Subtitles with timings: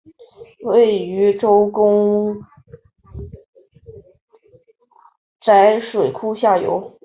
[0.63, 2.35] 位于周公
[5.45, 6.97] 宅水库下游。